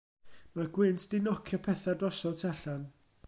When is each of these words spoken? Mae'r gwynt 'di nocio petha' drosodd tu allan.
Mae'r 0.55 0.69
gwynt 0.77 1.05
'di 1.11 1.19
nocio 1.27 1.61
petha' 1.69 1.97
drosodd 2.05 2.43
tu 2.45 2.49
allan. 2.55 2.89